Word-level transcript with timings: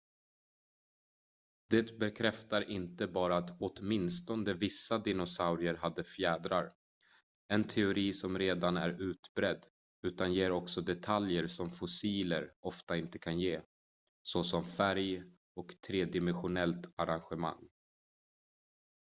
det 1.69 1.99
bekräftar 1.99 2.61
inte 2.69 3.07
bara 3.07 3.37
att 3.37 3.57
åtminstone 3.61 4.53
vissa 4.53 4.97
dinosaurier 4.97 5.73
hade 5.75 6.03
fjädrar 6.03 6.73
en 7.47 7.63
teori 7.63 8.13
som 8.13 8.37
redan 8.37 8.77
är 8.77 9.01
utbredd 9.01 9.65
utan 10.07 10.33
ger 10.33 10.51
också 10.51 10.81
detaljer 10.81 11.47
som 11.47 11.69
fossiler 11.69 12.51
ofta 12.61 12.97
inte 12.97 13.19
kan 13.19 13.39
ge 13.39 13.61
såsom 14.23 14.65
färg 14.65 15.23
och 15.55 15.81
tredimensionellt 15.87 16.93
arrangemang 16.95 17.69